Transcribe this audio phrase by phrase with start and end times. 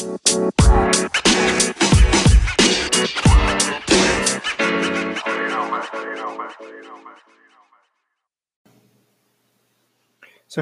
[0.00, 0.08] So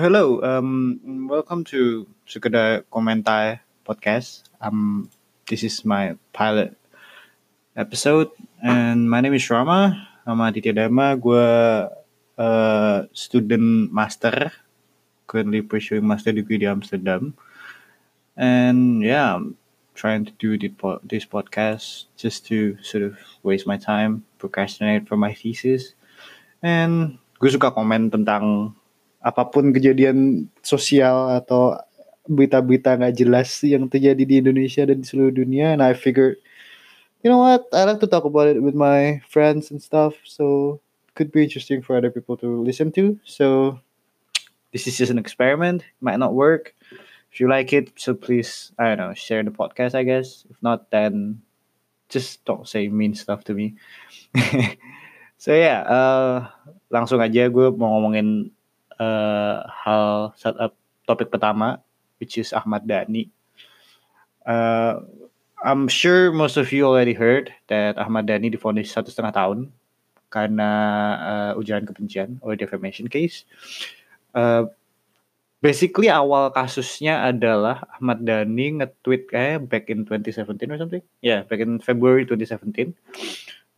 [0.02, 0.98] hello, um,
[1.30, 4.42] welcome to Sekedar Komentar podcast.
[4.58, 5.06] Um,
[5.46, 6.74] this is my pilot
[7.78, 9.94] episode, and my name is Rama.
[10.26, 11.14] Nama Aditya Dharma.
[11.14, 11.46] Gue
[12.34, 14.50] uh, student master,
[15.30, 17.38] currently pursuing master degree di Amsterdam,
[18.38, 19.58] and yeah, I'm
[19.98, 20.54] trying to do
[21.02, 25.98] this podcast just to sort of waste my time, procrastinate for my thesis,
[26.62, 28.72] and gue suka komen tentang
[29.18, 31.74] apapun kejadian sosial atau
[32.30, 35.74] berita-berita nggak jelas yang terjadi di Indonesia dan di seluruh dunia.
[35.74, 36.38] And I figured
[37.26, 37.66] you know what?
[37.74, 40.78] I like to talk about it with my friends and stuff so
[41.18, 43.18] could be interesting for other people to listen to.
[43.26, 43.78] So
[44.70, 45.82] this is just an experiment.
[45.98, 46.78] Might not work
[47.38, 50.58] if you like it so please I don't know share the podcast I guess if
[50.58, 51.38] not then
[52.10, 53.78] just don't say mean stuff to me
[55.38, 56.50] so yeah uh,
[56.90, 58.50] langsung aja gue mau ngomongin
[58.98, 60.74] uh, hal setup
[61.08, 61.80] topik pertama,
[62.20, 63.32] which is Ahmad Dhani.
[64.44, 65.00] Uh,
[65.64, 69.58] I'm sure most of you already heard that Ahmad Dhani difonis satu setengah tahun
[70.28, 70.70] karena
[71.16, 73.48] uh, ujaran kebencian or defamation case.
[74.36, 74.68] Uh,
[75.58, 81.04] basically awal kasusnya adalah Ahmad Dhani nge-tweet kayak back in 2017 or something.
[81.18, 82.94] Ya, yeah, back in February 2017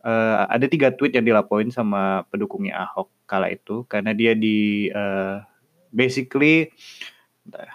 [0.05, 5.41] uh, ada tiga tweet yang dilaporin sama pendukungnya Ahok kala itu karena dia di uh,
[5.93, 6.73] basically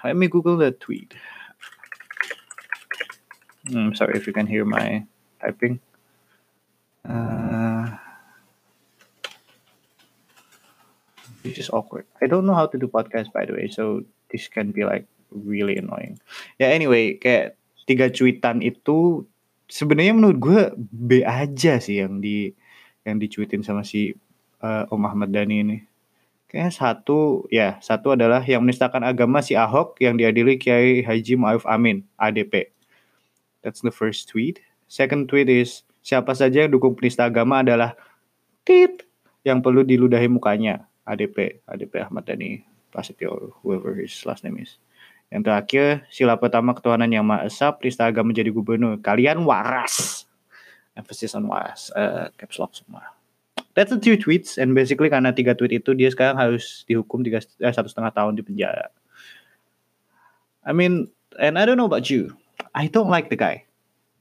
[0.03, 1.15] let me Google the tweet.
[3.67, 5.03] Hmm, sorry if you can hear my
[5.43, 5.83] typing.
[7.03, 7.99] Uh,
[11.47, 12.07] this is awkward.
[12.19, 14.03] I don't know how to do podcast by the way, so
[14.35, 16.19] this can be like really annoying.
[16.59, 17.55] Ya yeah, anyway, kayak
[17.87, 19.25] tiga tweetan itu
[19.71, 22.51] sebenarnya menurut gue B aja sih yang di
[23.07, 24.15] yang dicuitin sama si
[24.63, 25.79] uh, Om Ahmad Dhani ini.
[26.47, 31.67] Kayaknya satu ya satu adalah yang menistakan agama si Ahok yang diadili Kiai Haji Ma'ruf
[31.67, 32.71] Amin ADP.
[33.67, 34.63] That's the first tweet.
[34.87, 37.99] Second tweet is siapa saja yang dukung penista agama adalah
[38.63, 39.03] tit
[39.43, 44.79] yang perlu diludahi mukanya ADP ADP Ahmad Dhani Prasetyo whoever his last name is.
[45.31, 49.03] Yang terakhir, sila pertama ketuhanan yang Maha Esa, peristah agama menjadi gubernur.
[49.03, 50.27] Kalian waras.
[50.95, 51.91] Emphasis on waras.
[51.91, 53.11] Uh, caps lock semua.
[53.75, 54.57] That's the two tweets.
[54.57, 58.39] And basically karena tiga tweet itu, dia sekarang harus dihukum tiga, eh, satu setengah tahun
[58.39, 58.89] di penjara.
[60.63, 62.33] I mean, and I don't know about you.
[62.73, 63.67] I don't like the guy.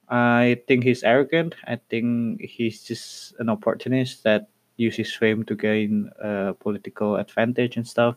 [0.10, 1.56] I think he's arrogant.
[1.66, 7.88] I think he's just an opportunist that uses fame to gain uh, political advantage and
[7.88, 8.16] stuff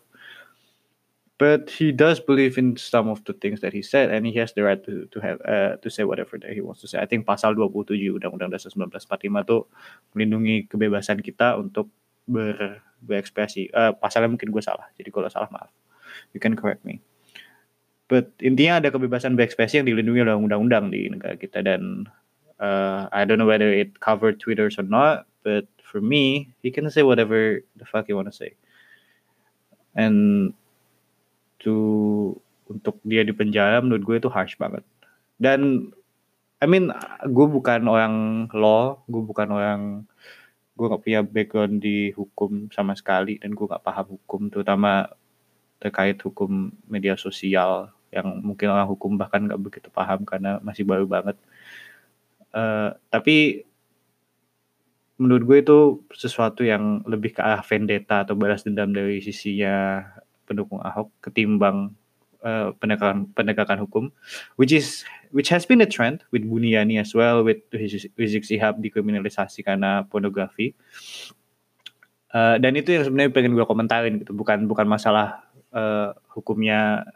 [1.38, 4.52] but he does believe in some of the things that he said and he has
[4.52, 6.98] the right to to have uh, to say whatever that he wants to say.
[6.98, 9.70] I think pasal 27 Undang-Undang Dasar 1945 tuh
[10.12, 11.94] melindungi kebebasan kita untuk
[12.26, 13.70] ber, berekspresi.
[13.70, 14.90] Uh, pasalnya mungkin gue salah.
[14.98, 15.70] Jadi kalau salah maaf.
[16.34, 16.98] You can correct me.
[18.10, 22.10] But intinya ada kebebasan berekspresi yang dilindungi oleh undang-undang di negara kita dan
[22.58, 26.84] uh, I don't know whether it covered Twitter or not, but for me, he can
[26.92, 28.52] say whatever the fuck want to say.
[29.96, 30.52] And
[31.64, 32.36] to
[32.68, 34.84] untuk dia di penjara menurut gue itu harsh banget.
[35.40, 35.90] Dan
[36.60, 36.92] I mean
[37.24, 39.80] gue bukan orang law, gue bukan orang
[40.78, 45.10] gue gak punya background di hukum sama sekali dan gue gak paham hukum terutama
[45.82, 51.10] terkait hukum media sosial yang mungkin orang hukum bahkan gak begitu paham karena masih baru
[51.10, 51.34] banget.
[52.54, 53.67] Uh, tapi
[55.18, 55.78] menurut gue itu
[56.14, 60.06] sesuatu yang lebih ke arah vendetta atau balas dendam dari sisinya
[60.46, 61.92] pendukung Ahok ketimbang
[62.40, 64.04] uh, penegakan penegakan hukum,
[64.54, 65.02] which is
[65.34, 67.66] which has been a trend with Buniani as well, with
[68.16, 70.72] Rizik Sihab dikriminalisasi karena pornografi.
[72.28, 77.08] Uh, dan itu yang sebenarnya pengen gue komentarin gitu, bukan bukan masalah uh, hukumnya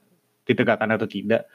[0.49, 1.47] ditegakkan atau tidak,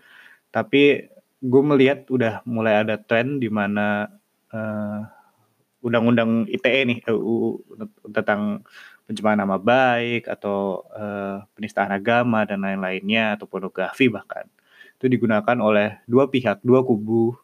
[0.53, 1.09] tapi
[1.41, 4.13] gue melihat udah mulai ada tren di mana
[4.53, 5.16] uh,
[5.81, 7.53] undang-undang ITE nih uh,
[8.11, 8.65] tentang
[9.07, 14.49] pencemaran nama baik atau uh, penistaan agama dan lain-lainnya atau pornografi bahkan.
[14.99, 17.37] Itu digunakan oleh dua pihak dua kubu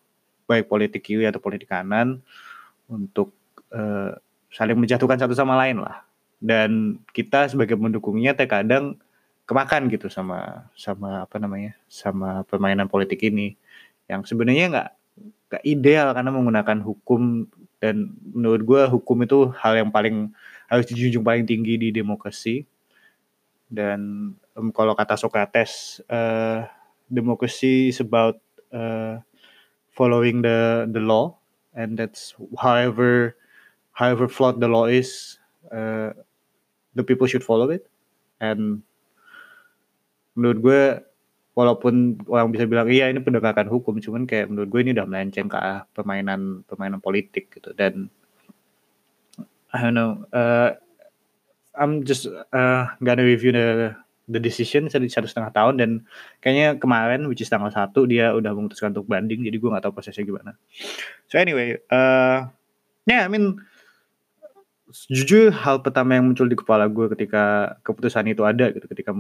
[0.44, 2.20] baik politik kiri atau politik kanan
[2.92, 3.32] untuk
[3.72, 4.12] uh,
[4.52, 6.04] saling menjatuhkan satu sama lain lah.
[6.44, 9.00] Dan kita sebagai pendukungnya terkadang
[9.48, 13.56] kemakan gitu sama sama apa namanya sama permainan politik ini.
[14.12, 14.90] Yang sebenarnya nggak
[15.48, 17.48] nggak ideal karena menggunakan hukum
[17.84, 20.32] dan menurut gue hukum itu hal yang paling
[20.72, 22.64] harus dijunjung paling tinggi di demokrasi.
[23.68, 26.64] Dan um, kalau kata Socrates, uh,
[27.12, 28.40] demokrasi is about
[28.72, 29.20] uh,
[29.92, 31.36] following the the law
[31.76, 33.36] and that's however
[33.92, 35.38] however flawed the law is
[35.70, 36.16] uh,
[36.96, 37.86] the people should follow it
[38.42, 38.82] and
[40.34, 40.82] menurut gue
[41.54, 44.02] walaupun orang bisa bilang iya ini penegakan hukum.
[44.02, 47.74] Cuman kayak menurut gue ini udah melenceng ke arah permainan permainan politik gitu.
[47.74, 48.10] Dan
[49.74, 50.78] I don't know uh,
[51.74, 53.98] I'm just uh, gonna review the
[54.30, 55.74] the decision satu setengah tahun.
[55.78, 55.92] Dan
[56.42, 59.46] kayaknya kemarin which is tanggal satu dia udah memutuskan untuk banding.
[59.46, 60.58] Jadi gue nggak tahu prosesnya gimana.
[61.30, 62.50] So anyway uh,
[63.06, 63.62] yeah I mean
[65.10, 69.12] jujur hal pertama yang muncul di kepala gue ketika keputusan itu ada gitu ketika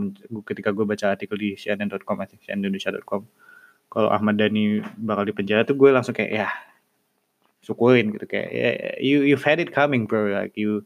[0.45, 3.21] ketika gue baca artikel di cnn.com atau cnnindonesia.com
[3.89, 6.49] kalau Ahmad Dhani bakal dipenjara tuh gue langsung kayak ya
[7.65, 10.85] syukurin gitu kayak yeah, you you've had it coming bro like you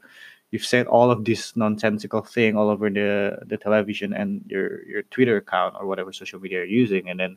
[0.55, 5.03] you've said all of this nonsensical thing all over the the television and your your
[5.11, 7.35] Twitter account or whatever social media you're using and then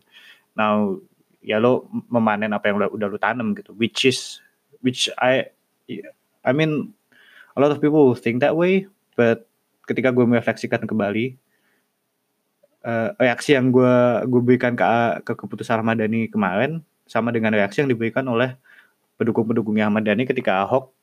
[0.55, 0.94] now
[1.43, 4.38] ya lo memanen apa yang udah udah lo tanam gitu which is
[4.85, 5.50] which I
[6.44, 6.94] I mean
[7.55, 8.87] a lot of people think that way
[9.19, 9.47] but
[9.87, 11.35] ketika gue merefleksikan kembali
[12.87, 13.97] uh, reaksi yang gue
[14.29, 14.85] gue berikan ke
[15.26, 18.55] ke keputusan Ahmad Dhani kemarin sama dengan reaksi yang diberikan oleh
[19.19, 20.94] pendukung-pendukungnya Ahmad Dhani ketika Ahok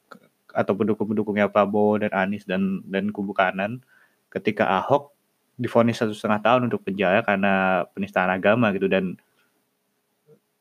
[0.56, 3.84] atau pendukung-pendukungnya Prabowo dan Anies dan dan kubu kanan
[4.32, 5.14] ketika Ahok
[5.58, 9.18] difonis satu setengah tahun untuk penjara karena penistaan agama gitu dan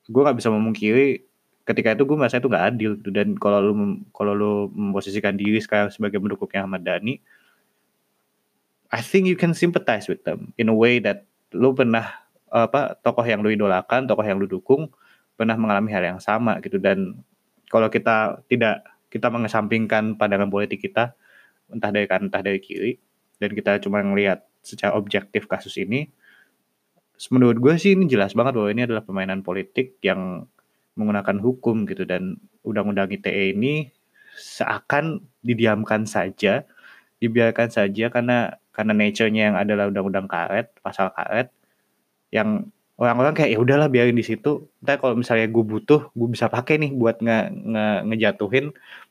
[0.06, 1.25] gue nggak bisa memungkiri
[1.66, 3.10] ketika itu gue merasa itu nggak adil gitu.
[3.10, 3.72] Dan kalau lu
[4.14, 7.18] kalau lu memposisikan diri sekarang sebagai pendukungnya Ahmad Dhani
[8.94, 12.06] I think you can sympathize with them in a way that lu pernah
[12.46, 14.94] apa tokoh yang lu idolakan tokoh yang lu dukung
[15.34, 16.78] pernah mengalami hal yang sama gitu.
[16.78, 17.18] Dan
[17.66, 21.19] kalau kita tidak kita mengesampingkan pandangan politik kita
[21.66, 22.94] entah dari kanan entah dari kiri
[23.42, 26.10] dan kita cuma ngelihat secara objektif kasus ini
[27.32, 30.44] menurut gue sih ini jelas banget bahwa ini adalah permainan politik yang
[30.96, 33.93] menggunakan hukum gitu dan undang-undang ITE ini
[34.37, 36.64] seakan didiamkan saja,
[37.20, 41.48] dibiarkan saja karena karena nature-nya yang adalah undang-undang karet, pasal karet
[42.28, 44.69] yang orang-orang kayak ya udahlah biarin di situ.
[44.84, 48.66] Ntar kalau misalnya gue butuh, gue bisa pakai nih buat nge, nge ngejatuhin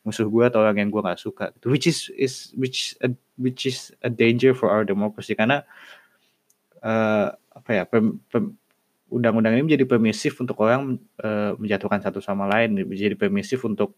[0.06, 1.54] musuh gue atau orang yang gue nggak suka.
[1.66, 5.66] Which is is which a, which is a danger for our democracy karena
[6.82, 8.58] uh, apa ya pem, pem,
[9.10, 11.30] undang-undang ini menjadi permisif untuk orang e,
[11.60, 13.98] menjatuhkan satu sama lain, menjadi permisif untuk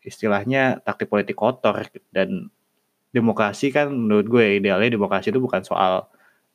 [0.00, 1.84] istilahnya taktik politik kotor.
[2.12, 2.48] Dan
[3.12, 6.08] demokrasi kan menurut gue idealnya demokrasi itu bukan soal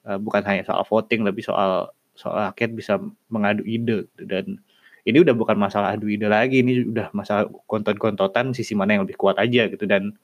[0.08, 2.94] e, bukan hanya soal voting tapi soal soal rakyat bisa
[3.28, 4.24] mengadu ide gitu.
[4.24, 4.64] dan
[5.06, 9.20] ini udah bukan masalah adu ide lagi ini udah masalah konten-kontotan sisi mana yang lebih
[9.22, 9.86] kuat aja gitu.
[9.86, 10.18] Dan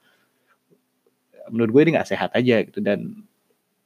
[1.52, 2.82] menurut gue ini nggak sehat aja gitu.
[2.82, 3.22] Dan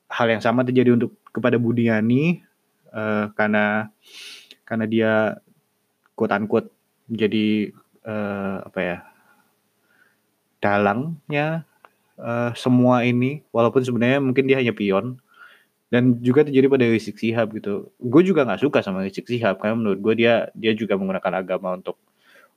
[0.08, 2.40] hal yang sama terjadi untuk kepada Budiani
[2.92, 3.90] uh, karena
[4.66, 5.12] karena dia
[6.14, 6.70] quote unquote
[7.06, 7.70] jadi
[8.02, 8.98] uh, apa ya
[10.58, 11.62] dalangnya
[12.18, 15.20] uh, semua ini walaupun sebenarnya mungkin dia hanya pion
[15.86, 17.94] dan juga terjadi pada Rizik Sihab gitu.
[18.02, 21.78] Gue juga nggak suka sama Rizik Sihab karena menurut gue dia dia juga menggunakan agama
[21.78, 21.94] untuk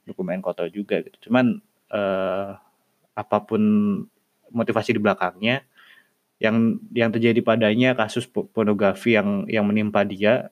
[0.09, 1.29] dokumen kotor juga gitu.
[1.29, 1.61] Cuman
[1.93, 2.57] uh,
[3.13, 3.61] apa pun
[4.49, 5.61] motivasi di belakangnya,
[6.39, 10.47] yang yang terjadi padanya kasus pornografi yang yang menimpa dia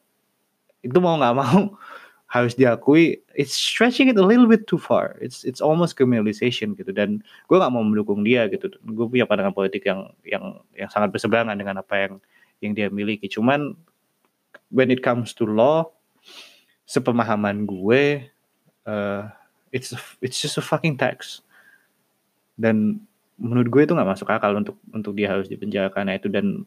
[0.83, 1.59] itu mau nggak mau
[2.33, 5.15] harus diakui it's stretching it a little bit too far.
[5.23, 6.91] It's it's almost criminalization gitu.
[6.91, 8.67] Dan gue nggak mau mendukung dia gitu.
[8.83, 12.13] Gue punya pandangan politik yang yang yang sangat berseberangan dengan apa yang
[12.59, 13.31] yang dia miliki.
[13.31, 13.79] Cuman
[14.67, 15.87] when it comes to law
[16.83, 18.27] sepemahaman gue
[18.83, 19.23] uh,
[19.71, 21.39] it's it's just a fucking tax.
[22.59, 23.06] Dan
[23.37, 26.65] menurut gue itu nggak masuk akal untuk untuk dia harus dipenjara karena itu dan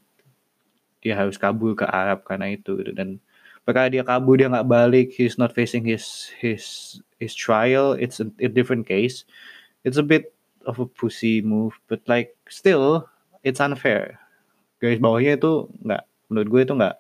[1.02, 2.94] dia harus kabur ke Arab karena itu gitu.
[2.94, 3.18] Dan
[3.66, 8.26] perkara dia kabur dia nggak balik he's not facing his his his trial it's a,
[8.40, 9.26] a different case.
[9.82, 10.32] It's a bit
[10.64, 13.10] of a pussy move but like still
[13.42, 14.22] it's unfair.
[14.78, 16.96] Guys bawahnya itu nggak menurut gue itu nggak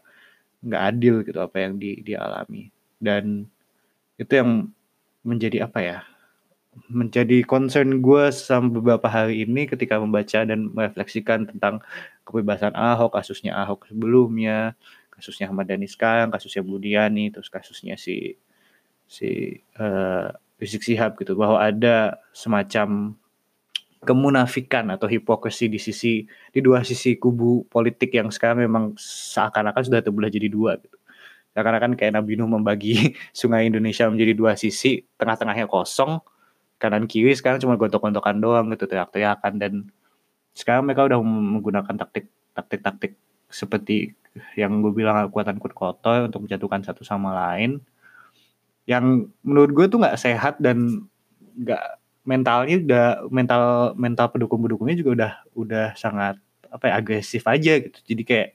[0.60, 2.68] nggak adil gitu apa yang di, dia alami
[3.00, 3.48] dan
[4.20, 4.68] itu yang
[5.24, 5.98] menjadi apa ya
[6.88, 11.84] menjadi concern gue sama beberapa hari ini ketika membaca dan merefleksikan tentang
[12.24, 14.78] kebebasan Ahok, kasusnya Ahok sebelumnya,
[15.12, 18.38] kasusnya Ahmad Dhani sekarang, kasusnya Budiani, terus kasusnya si
[19.10, 23.18] si uh, Rizik Sihab gitu bahwa ada semacam
[24.00, 30.00] kemunafikan atau hipokrisi di sisi di dua sisi kubu politik yang sekarang memang seakan-akan sudah
[30.00, 30.96] terbelah jadi dua gitu.
[31.52, 36.22] Seakan-akan kayak Nabi Nuh membagi sungai Indonesia menjadi dua sisi, tengah-tengahnya kosong,
[36.80, 39.60] kanan kiri sekarang cuma gontok-gontokan doang gitu teriak-teriakan.
[39.60, 39.72] Dan
[40.56, 43.20] sekarang mereka udah menggunakan taktik taktik-taktik
[43.52, 44.16] seperti
[44.56, 47.84] yang gue bilang kekuatan kuat kotor untuk menjatuhkan satu sama lain.
[48.88, 51.06] Yang menurut gue tuh nggak sehat dan
[51.60, 53.64] nggak mentalnya udah mental
[53.98, 56.38] mental pendukung pendukungnya juga udah udah sangat
[56.70, 57.98] apa ya agresif aja gitu.
[58.06, 58.48] Jadi kayak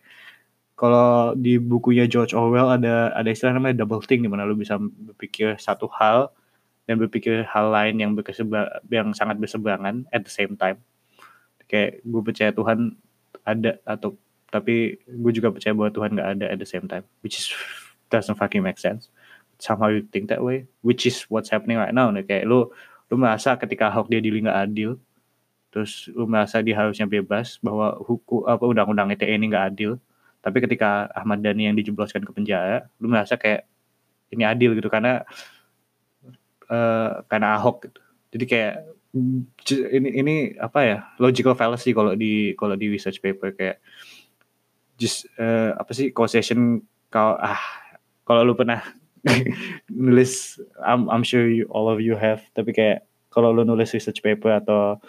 [0.75, 4.75] kalau di bukunya George Orwell ada ada istilah namanya double think di mana lu bisa
[4.79, 6.31] berpikir satu hal
[6.85, 10.81] dan berpikir hal lain yang berkeseba yang sangat berseberangan at the same time.
[11.65, 12.93] Kayak gue percaya Tuhan
[13.41, 14.13] ada atau
[14.53, 17.49] tapi gue juga percaya bahwa Tuhan nggak ada at the same time which is
[18.13, 19.09] doesn't fucking make sense.
[19.57, 22.69] Somehow you think that way which is what's happening right now nih kayak lu
[23.09, 24.97] lu merasa ketika Ahok dia dili nggak adil
[25.73, 29.91] terus lu merasa dia harusnya bebas bahwa hukum apa undang-undang ITE ini nggak adil
[30.39, 33.65] tapi ketika Ahmad Dhani yang dijebloskan ke penjara lu merasa kayak
[34.31, 35.25] ini adil gitu karena
[36.69, 38.01] uh, karena Ahok gitu.
[38.35, 38.75] Jadi kayak
[39.95, 43.79] ini ini apa ya logical fallacy kalau di kalau di research paper kayak
[44.99, 47.59] just uh, apa sih causation kalau ah
[48.27, 48.83] kalau lu pernah
[49.89, 54.19] nulis I'm I'm sure you, all of you have tapi kayak kalau lu nulis research
[54.19, 54.99] paper atau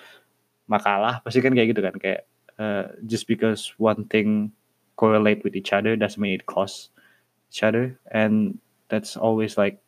[0.71, 2.31] makalah pasti kan kayak gitu kan kayak
[2.63, 4.55] uh, just because one thing
[4.95, 6.95] correlate with each other doesn't mean it cause
[7.51, 9.83] each other and that's always like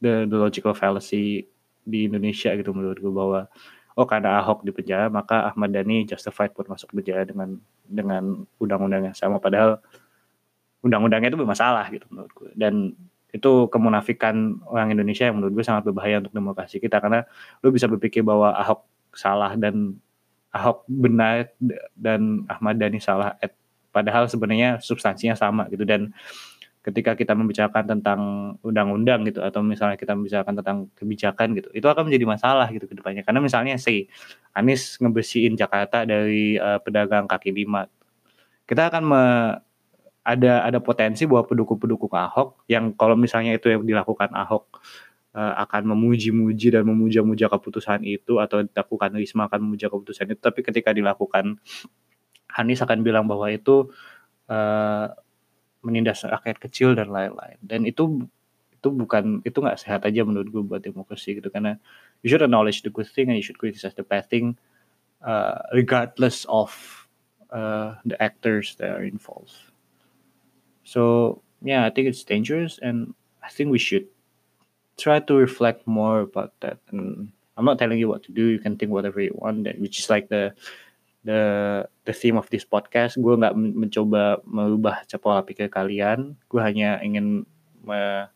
[0.00, 1.46] the the logical fallacy
[1.84, 3.48] di Indonesia gitu menurut gue bahwa
[3.96, 9.12] oh karena Ahok di penjara maka Ahmad Dhani justified buat masuk penjara dengan dengan undang-undang
[9.12, 9.36] yang sama.
[9.42, 9.80] Padahal
[10.80, 12.96] undang-undangnya itu bermasalah gitu menurut gue dan
[13.30, 16.98] itu kemunafikan orang Indonesia yang menurut gue sangat berbahaya untuk demokrasi kita.
[16.98, 17.22] Karena
[17.62, 19.98] lu bisa berpikir bahwa Ahok salah dan
[20.50, 21.54] Ahok benar
[21.94, 23.38] dan Ahmad Dhani salah
[23.94, 25.86] padahal sebenarnya substansinya sama gitu.
[25.86, 26.10] Dan
[26.80, 28.20] ketika kita membicarakan tentang
[28.64, 32.96] undang-undang gitu atau misalnya kita membicarakan tentang kebijakan gitu itu akan menjadi masalah gitu ke
[32.96, 33.20] depannya.
[33.20, 34.08] Karena misalnya si
[34.56, 37.84] Anies ngebersihin Jakarta dari uh, pedagang kaki lima.
[38.64, 39.22] Kita akan me,
[40.24, 44.80] ada ada potensi bahwa pendukung-pendukung Ahok yang kalau misalnya itu yang dilakukan Ahok
[45.36, 50.60] uh, akan memuji-muji dan memuja-muja keputusan itu atau dilakukan Risma akan memuja keputusan itu tapi
[50.64, 51.60] ketika dilakukan
[52.50, 53.90] Anies akan bilang bahwa itu
[54.50, 55.06] uh,
[55.80, 57.56] menindas rakyat kecil dan lain-lain.
[57.64, 58.24] Dan itu
[58.80, 61.52] itu bukan itu nggak sehat aja menurut gue buat demokrasi gitu.
[61.52, 61.76] Karena
[62.24, 64.56] you should acknowledge the good thing and you should criticize the bad thing
[65.20, 66.72] uh, regardless of
[67.52, 69.52] uh, the actors that are involved.
[70.84, 73.12] So yeah I think it's dangerous and
[73.44, 74.08] I think we should
[74.96, 76.80] try to reflect more about that.
[76.88, 78.48] And I'm not telling you what to do.
[78.48, 80.56] You can think whatever you want which is like the
[81.24, 81.40] the
[82.04, 83.20] the theme of this podcast.
[83.20, 86.36] Gue nggak mencoba merubah pola pikir kalian.
[86.48, 87.44] Gue hanya ingin
[87.84, 88.28] me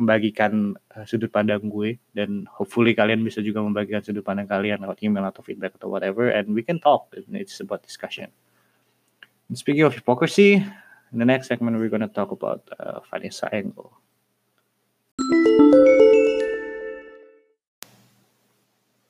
[0.00, 4.98] membagikan uh, sudut pandang gue dan hopefully kalian bisa juga membagikan sudut pandang kalian lewat
[5.04, 8.32] email atau feedback atau whatever and we can talk it's about discussion.
[9.52, 10.64] And speaking of hypocrisy,
[11.12, 13.92] in the next segment we're gonna talk about uh, Vanessa Engel.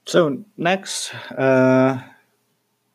[0.04, 2.11] So next, uh,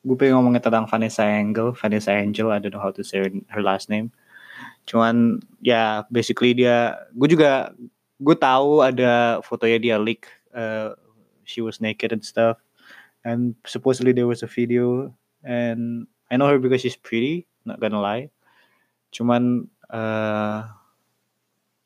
[0.07, 1.75] gue pengen ngomongin tentang Vanessa Angel.
[1.75, 4.15] Vanessa Angel I don't know how to say her last name.
[4.87, 7.75] Cuman ya basically dia gue juga
[8.17, 10.95] gue tahu ada fotonya dia leak uh,
[11.43, 12.55] she was naked and stuff.
[13.27, 15.11] And supposedly there was a video.
[15.43, 18.31] And I know her because she's pretty not gonna lie.
[19.11, 20.71] Cuman uh,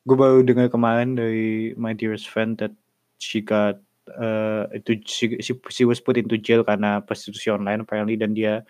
[0.05, 2.73] gue baru dengar kemarin dari my dearest friend that
[3.17, 3.81] she got
[4.17, 8.15] uh, itu she, she, she was put into jail karena prostitusi online apparently.
[8.19, 8.63] Dan dia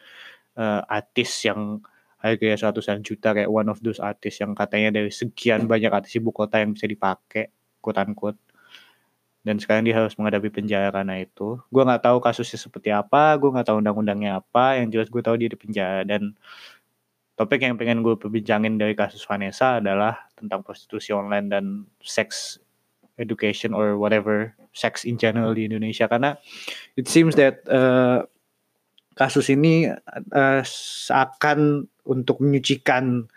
[0.58, 1.82] uh, artis yang
[2.22, 6.30] harganya seratusan juta kayak one of those artis yang katanya dari sekian banyak artis ibu
[6.30, 7.50] kota yang bisa dipakai
[7.82, 8.38] quote unquote
[9.42, 11.58] dan sekarang dia harus menghadapi penjara karena itu.
[11.74, 14.78] Gue nggak tahu kasusnya seperti apa gue nggak tahu undang-undangnya apa.
[14.78, 16.06] Yang jelas gue tahu dia di penjara.
[16.06, 16.38] Dan
[17.34, 21.66] topik yang pengen gue perbincangin dari kasus Vanessa adalah tentang prostitusi online dan
[21.98, 22.62] seks
[23.22, 26.10] education or whatever sex in general di Indonesia.
[26.10, 26.36] Karena
[26.98, 28.26] it seems that uh,
[29.16, 29.88] kasus ini
[30.34, 33.30] uh, seakan untuk menyucikan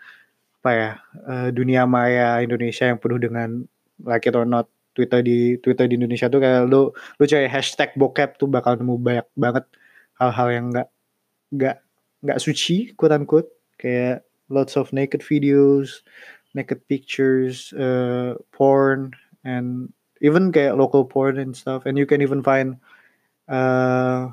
[0.65, 0.91] apa ya
[1.29, 3.69] uh, dunia maya Indonesia yang penuh dengan
[4.01, 4.65] like it or not
[4.97, 8.97] Twitter di Twitter di Indonesia tuh kayak lu lu cari hashtag bokep tuh bakal nemu
[8.97, 9.65] banyak banget
[10.17, 10.89] hal-hal yang nggak
[11.53, 11.77] nggak
[12.25, 16.01] nggak suci quote unquote kayak lots of naked videos
[16.55, 19.11] naked pictures uh, porn
[19.45, 22.81] and even kayak local porn and stuff and you can even find
[23.47, 24.29] uh,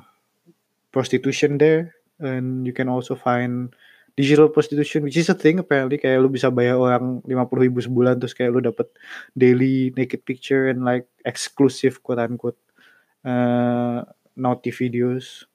[0.91, 1.95] prostitution there.
[2.19, 3.75] And you can also find
[4.15, 5.97] digital prostitution which is a thing apparently.
[6.01, 8.89] Kayak lu bisa bayar orang 50 ribu sebulan terus kayak lu dapet
[9.37, 12.57] daily naked picture and like exclusive quote unquote
[13.23, 14.01] uh,
[14.35, 15.45] naughty videos.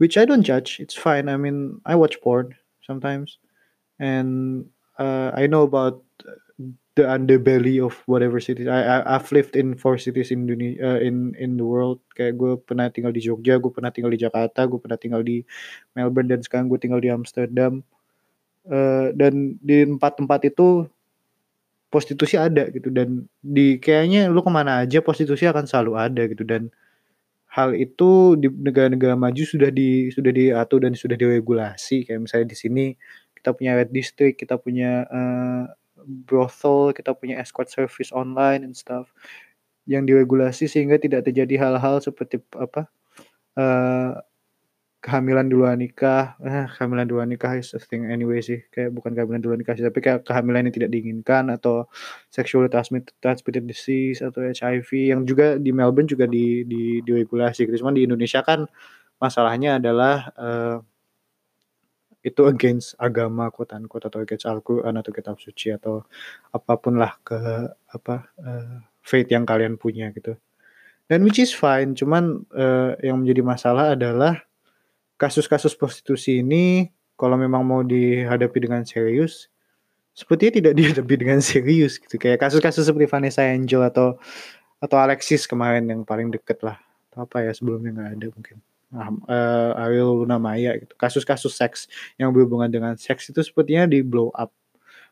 [0.00, 0.80] Which I don't judge.
[0.80, 1.28] It's fine.
[1.28, 3.38] I mean I watch porn sometimes.
[4.00, 4.64] And
[4.96, 6.00] uh, I know about
[7.00, 8.68] the underbelly of whatever city.
[8.68, 12.04] I, I I've lived in four cities in Indonesia uh, in in the world.
[12.12, 15.40] Kayak gue pernah tinggal di Jogja, gue pernah tinggal di Jakarta, gue pernah tinggal di
[15.96, 17.80] Melbourne dan sekarang gue tinggal di Amsterdam.
[18.68, 20.84] Uh, dan di tempat-tempat itu
[21.88, 26.46] prostitusi ada gitu dan di kayaknya lu ke mana aja prostitusi akan selalu ada gitu
[26.46, 26.70] dan
[27.50, 32.56] hal itu di negara-negara maju sudah di sudah diatur dan sudah diregulasi kayak misalnya di
[32.56, 32.84] sini
[33.34, 35.66] kita punya red district kita punya uh,
[36.06, 39.10] brothel kita punya escort service online and stuff
[39.88, 42.86] yang diregulasi sehingga tidak terjadi hal-hal seperti apa
[43.58, 44.20] uh,
[45.00, 49.40] kehamilan di nikah, eh, kehamilan di nikah is a thing anyway sih, kayak bukan kehamilan
[49.40, 51.88] di nikah sih, tapi kayak kehamilan yang tidak diinginkan atau
[52.28, 57.64] sexual transmitted, transmitted disease atau HIV yang juga di Melbourne juga di di diregulasi.
[57.80, 58.68] Cuman di Indonesia kan
[59.16, 60.76] masalahnya adalah uh,
[62.20, 66.04] itu against agama quote unquote atau against Al-Quran atau kitab suci atau
[66.52, 67.36] apa pun lah ke
[67.96, 70.36] apa uh, faith yang kalian punya gitu.
[71.10, 74.46] Dan which is fine, cuman uh, yang menjadi masalah adalah
[75.20, 76.88] kasus-kasus prostitusi ini
[77.20, 79.52] kalau memang mau dihadapi dengan serius
[80.16, 84.16] sepertinya tidak dihadapi dengan serius gitu kayak kasus-kasus seperti Vanessa Angel atau
[84.80, 86.80] atau Alexis kemarin yang paling deket lah
[87.12, 88.56] atau apa ya sebelumnya nggak ada mungkin
[88.94, 90.92] uh, Ariel Luna Maya gitu.
[90.98, 91.86] Kasus-kasus seks
[92.18, 94.50] yang berhubungan dengan seks itu sepertinya di blow up.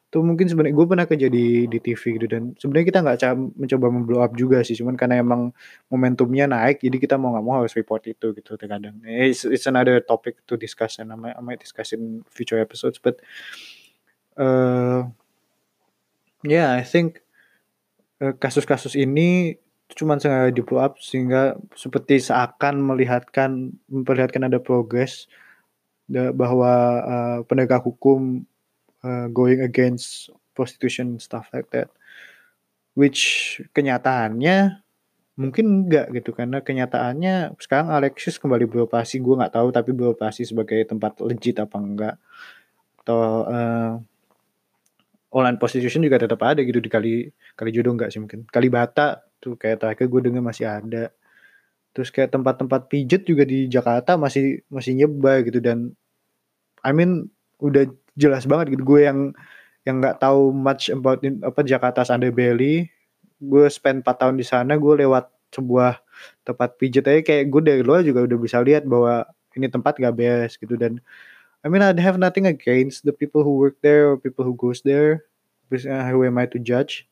[0.09, 3.19] Tuh mungkin sebenarnya gue pernah kerja di di TV gitu dan sebenarnya kita nggak
[3.61, 4.73] mencoba memblow up juga sih.
[4.73, 5.53] Cuman karena emang
[5.93, 8.97] momentumnya naik jadi kita mau nggak mau harus report itu gitu terkadang.
[9.05, 12.97] It's, it's another topic to discuss and I might, I might discuss in future episodes
[12.97, 13.21] but
[14.41, 15.13] uh,
[16.41, 17.21] yeah I think
[18.25, 19.61] uh, kasus-kasus ini
[19.99, 25.27] cuma sengaja di blow up sehingga seperti seakan melihatkan memperlihatkan ada progres
[26.09, 28.47] bahwa uh, penegak hukum
[29.03, 31.91] uh, going against prostitution stuff like that.
[32.95, 34.87] Which kenyataannya
[35.39, 39.19] mungkin enggak gitu karena kenyataannya sekarang Alexis kembali beroperasi.
[39.19, 42.15] Gue nggak tahu tapi beroperasi sebagai tempat legit apa enggak.
[43.03, 43.19] Atau
[43.51, 43.99] uh,
[45.35, 48.49] online prostitution juga tetap ada gitu di kali kali jodoh enggak sih mungkin.
[48.49, 51.11] Kali bata tuh kayak terakhir gue dengar masih ada.
[51.95, 55.95] Terus kayak tempat-tempat pijet juga di Jakarta masih masih nyebar gitu dan
[56.87, 58.85] I mean udah jelas banget gitu.
[58.87, 59.35] Gue yang
[59.87, 62.91] yang nggak tahu much about in, apa Jakarta Underbelly
[63.39, 66.03] gue spend 4 tahun di sana gue lewat sebuah
[66.47, 67.21] tempat pijat aja.
[67.23, 71.03] Kayak gue dari luar juga udah bisa lihat bahwa ini tempat gak beres gitu dan
[71.63, 74.83] I mean I have nothing against the people who work there or people who goes
[74.87, 75.27] there.
[75.69, 77.05] Who am I to judge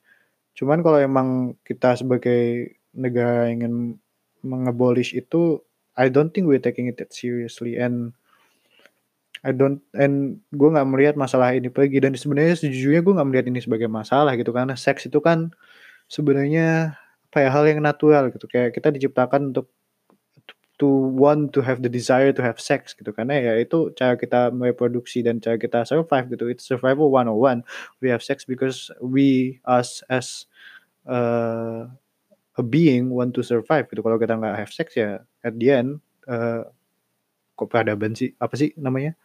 [0.57, 1.29] cuman kalau emang
[1.63, 4.01] kita sebagai negara ingin
[4.41, 5.61] mengabolish itu
[5.97, 7.81] I don't think we're taking it seriously.
[7.81, 8.13] And
[9.45, 12.01] I don't and gue nggak melihat masalah ini pergi.
[12.01, 14.53] Dan sebenarnya sejujurnya gue nggak melihat ini sebagai masalah gitu.
[14.53, 15.53] Karena seks itu kan
[16.09, 16.97] sebenarnya
[17.33, 18.45] apa ya hal yang natural gitu.
[18.49, 19.73] Kayak kita diciptakan untuk
[20.79, 23.13] to want to have the desire to have sex gitu.
[23.13, 26.53] Karena ya itu cara kita mereproduksi dan cara kita survive gitu.
[26.53, 27.61] It's survival one on one
[28.05, 30.45] we have sex because we us as
[31.09, 31.89] uh,
[32.57, 34.05] a being want to survive gitu.
[34.05, 36.69] Kalau kita nggak have sex ya at the end uh,
[37.57, 38.37] kok peradaban sih?
[38.37, 39.17] Apa sih namanya?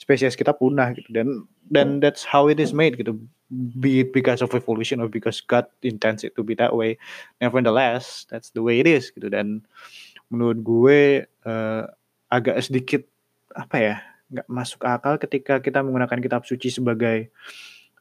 [0.00, 1.12] Spesies kita punah gitu.
[1.12, 3.20] Dan dan that's how it is made gitu.
[3.52, 6.96] Be it because of evolution or because God intends it to be that way.
[7.44, 9.28] Nevertheless that's the way it is gitu.
[9.28, 9.68] Dan
[10.34, 11.00] menurut gue
[11.46, 11.82] uh,
[12.28, 13.06] agak sedikit
[13.54, 13.96] apa ya
[14.34, 17.30] nggak masuk akal ketika kita menggunakan kitab suci sebagai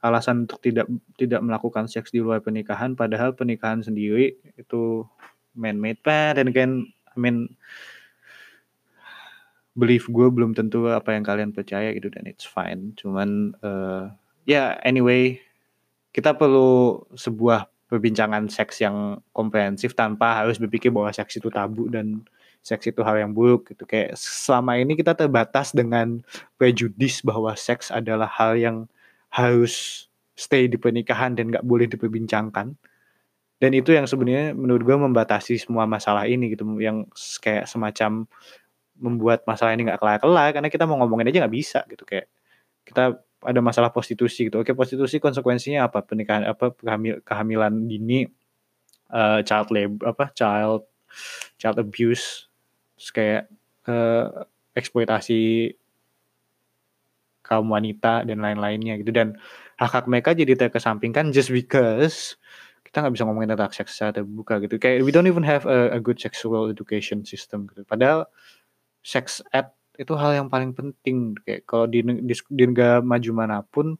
[0.02, 5.06] alasan untuk tidak tidak melakukan seks di luar pernikahan padahal pernikahan sendiri itu
[5.54, 7.54] man made dan kan I mean
[9.74, 12.93] belief gue belum tentu apa yang kalian percaya gitu dan it's fine.
[12.98, 14.13] Cuman uh,
[14.46, 15.41] ya yeah, anyway
[16.13, 22.25] kita perlu sebuah perbincangan seks yang komprehensif tanpa harus berpikir bahwa seks itu tabu dan
[22.65, 23.86] seks itu hal yang buruk gitu.
[23.86, 26.25] Kayak selama ini kita terbatas dengan
[26.58, 28.77] prejudis bahwa seks adalah hal yang
[29.29, 32.73] harus stay di pernikahan dan nggak boleh diperbincangkan.
[33.62, 36.65] Dan itu yang sebenarnya menurut gue membatasi semua masalah ini gitu.
[36.82, 38.25] Yang kayak semacam
[38.97, 42.03] membuat masalah ini nggak kelar-kelar karena kita mau ngomongin aja nggak bisa gitu.
[42.10, 42.32] Kayak
[42.88, 44.63] kita ada masalah prostitusi gitu.
[44.63, 46.03] Oke, prostitusi konsekuensinya apa?
[46.03, 48.27] Pernikahan apa kehamil, kehamilan dini
[49.13, 50.89] uh, child labor apa child
[51.62, 52.49] child abuse
[52.97, 53.43] terus kayak
[53.86, 55.73] uh, eksploitasi
[57.45, 59.38] kaum wanita dan lain-lainnya gitu dan
[59.77, 62.39] hak-hak mereka jadi terkesampingkan just because
[62.88, 65.93] kita nggak bisa ngomongin tentang seks secara terbuka gitu kayak we don't even have a,
[65.93, 68.25] a good sexual education system gitu padahal
[69.03, 69.69] sex ed
[70.04, 71.34] itu hal yang paling penting.
[71.48, 73.96] Kayak kalau di, di, di negara maju mana pun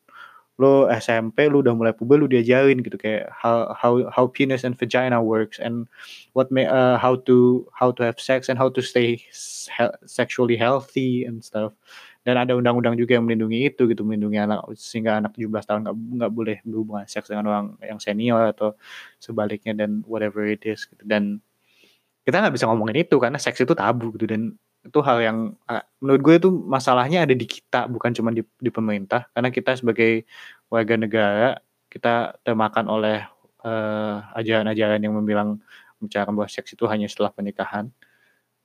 [0.62, 3.00] lo SMP lu udah mulai puber lu diajarin gitu.
[3.00, 5.90] Kayak how how how penis and vagina works and
[6.38, 9.18] what may uh, how to how to have sex and how to stay
[10.06, 11.74] sexually healthy and stuff.
[12.24, 15.98] Dan ada undang-undang juga yang melindungi itu gitu melindungi anak sehingga anak 17 tahun nggak
[16.22, 18.80] nggak boleh berhubungan seks dengan orang yang senior atau
[19.20, 21.04] sebaliknya dan whatever it is gitu.
[21.04, 21.44] Dan
[22.24, 24.30] kita nggak bisa ngomongin itu karena seks itu tabu gitu.
[24.30, 25.38] Dan itu hal yang
[25.72, 29.80] uh, menurut gue itu masalahnya ada di kita bukan cuma di, di pemerintah karena kita
[29.80, 30.28] sebagai
[30.68, 31.50] warga negara
[31.88, 33.24] kita termakan oleh
[33.64, 35.62] uh, ajaran-ajaran yang membilang
[36.02, 37.94] membicarakan bahwa seks itu hanya setelah pernikahan.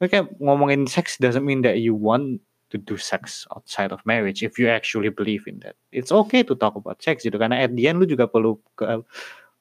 [0.03, 4.59] Kayak ngomongin seks doesn't mean that you want to do sex outside of marriage if
[4.59, 5.75] you actually believe in that.
[5.91, 8.85] It's okay to talk about sex gitu karena at the end lu juga perlu ke,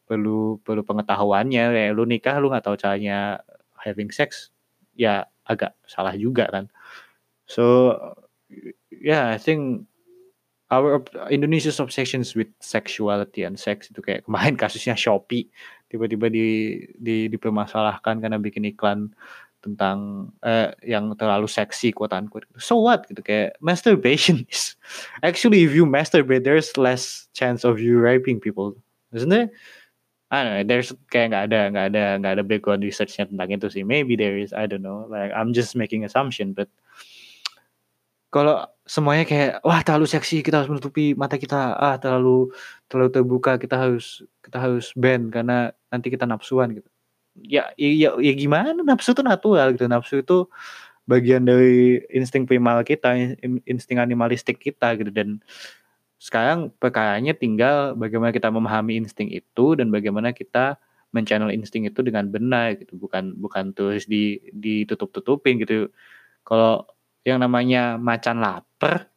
[0.06, 3.42] perlu perlu pengetahuannya ya lu nikah lu nggak tahu caranya
[3.82, 4.54] having sex
[5.00, 6.68] ya agak salah juga kan.
[7.48, 7.96] So
[8.92, 9.88] yeah, I think
[10.68, 11.00] our
[11.32, 15.48] Indonesia's obsessions with sexuality and sex itu kayak kemarin kasusnya Shopee
[15.88, 19.16] tiba-tiba di, di dipermasalahkan karena bikin iklan
[19.64, 22.48] tentang eh, yang terlalu seksi quote unquote.
[22.60, 24.76] So what gitu kayak masturbation is
[25.24, 28.76] actually if you masturbate there's less chance of you raping people,
[29.16, 29.50] isn't there?
[30.28, 33.72] I don't know, there's kayak nggak ada nggak ada nggak ada background researchnya tentang itu
[33.72, 33.88] sih.
[33.88, 35.08] Maybe there is, I don't know.
[35.08, 36.68] Like I'm just making assumption, but
[38.28, 41.80] kalau semuanya kayak wah terlalu seksi kita harus menutupi mata kita.
[41.80, 42.52] Ah terlalu
[42.92, 46.90] terlalu terbuka kita harus kita harus band karena nanti kita nafsuan gitu.
[47.40, 48.76] Ya ya, ya, ya gimana?
[48.76, 49.88] Nafsu itu natural gitu.
[49.88, 50.52] Nafsu itu
[51.08, 53.16] bagian dari insting primal kita
[53.64, 55.08] insting animalistik kita gitu.
[55.08, 55.40] Dan
[56.18, 60.82] sekarang perkaranya tinggal bagaimana kita memahami insting itu dan bagaimana kita
[61.14, 62.98] menchannel insting itu dengan benar gitu.
[62.98, 65.94] Bukan bukan terus di ditutup-tutupin gitu.
[66.42, 66.90] Kalau
[67.22, 69.14] yang namanya macan lapar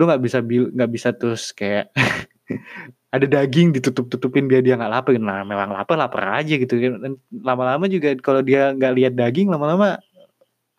[0.00, 1.92] lu nggak bisa nggak bisa terus kayak
[3.14, 6.80] ada daging ditutup-tutupin biar dia nggak lapar nah memang lapar lapar aja gitu.
[7.28, 10.00] Lama-lama juga kalau dia nggak lihat daging lama-lama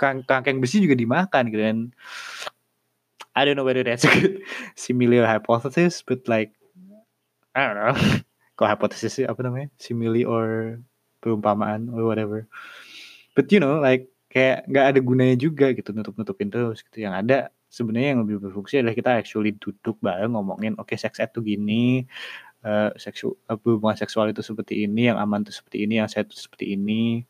[0.01, 1.61] kangkeng besi juga dimakan gitu.
[1.61, 1.79] Kan
[3.35, 4.45] I don't know whether that's a good
[4.77, 6.53] simile or hypothesis, but like
[7.57, 7.95] I don't know.
[8.57, 9.73] Kok hypothesis sih apa namanya?
[9.81, 10.77] Simile or
[11.21, 12.45] perumpamaan or whatever.
[13.33, 17.01] But you know, like kayak nggak ada gunanya juga gitu nutup-nutupin terus gitu.
[17.01, 17.37] Yang ada
[17.73, 22.05] sebenarnya yang lebih berfungsi adalah kita actually duduk bareng ngomongin oke okay, seks ed gini,
[22.61, 26.37] uh, seksu, hubungan seksual itu seperti ini, yang aman tuh seperti ini, yang sehat tuh
[26.37, 27.25] seperti ini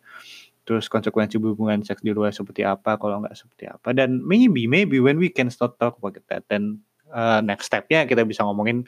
[0.63, 3.91] terus konsekuensi hubungan seks di luar seperti apa kalau nggak seperti apa.
[3.91, 6.79] Dan maybe maybe when we can start talk about that then
[7.11, 8.87] uh, next stepnya kita bisa ngomongin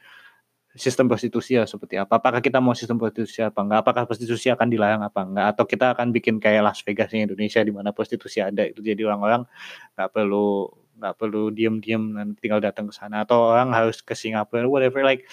[0.76, 2.20] sistem prostitusi ya seperti apa.
[2.20, 5.96] Apakah kita mau sistem prostitusi apa enggak apakah prostitusi akan dilarang apa enggak atau kita
[5.96, 9.48] akan bikin kayak Las Vegas di Indonesia di mana prostitusi ada itu jadi orang-orang
[9.96, 13.24] nggak perlu nggak perlu diem-diem nanti tinggal datang ke sana.
[13.24, 15.24] Atau orang harus ke Singapura whatever like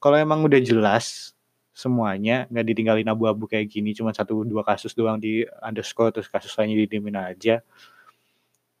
[0.00, 1.32] kalau emang udah jelas
[1.70, 6.52] semuanya nggak ditinggalin abu-abu kayak gini cuma satu dua kasus doang di underscore terus kasus
[6.58, 7.62] lainnya didiemin aja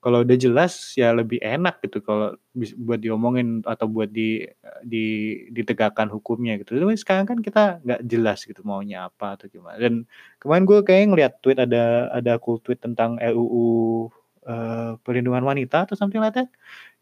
[0.00, 4.48] kalau udah jelas ya lebih enak gitu kalau buat diomongin atau buat di
[4.80, 5.04] di
[5.52, 6.80] ditegakkan hukumnya gitu.
[6.80, 9.76] Tapi sekarang kan kita nggak jelas gitu maunya apa atau gimana.
[9.76, 10.08] Dan
[10.40, 14.08] kemarin gue kayak ngeliat tweet ada ada cool tweet tentang RUU uh,
[14.48, 16.48] eh, perlindungan wanita atau something like that